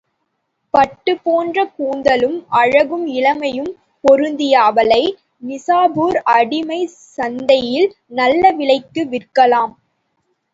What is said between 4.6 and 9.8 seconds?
அவளை, நிசாப்பூர் அடிமைச் சந்தையில் நல்ல விலைக்கு விற்கலாம்.